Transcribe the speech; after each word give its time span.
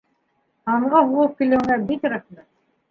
Һанға 0.71 1.03
һуғып 1.11 1.39
килеүеңә 1.43 1.81
бик 1.93 2.13
рәхмәт. 2.17 2.51